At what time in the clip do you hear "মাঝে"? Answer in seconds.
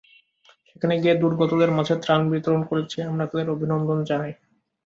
1.71-1.95